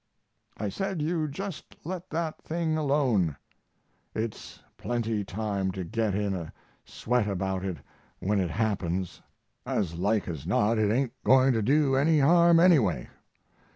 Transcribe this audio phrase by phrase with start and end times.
[0.57, 3.35] I said you just let that thing alone;
[4.15, 6.51] it's plenty time to get in a
[6.83, 7.77] sweat about it
[8.17, 9.21] when it happens;
[9.63, 13.09] as like as not it ain't going to do any harm, anyway.